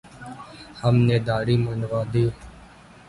ہم 0.81 0.95
نے 1.07 1.17
دھاڑی 1.27 1.55
منڈوادی 1.63 2.25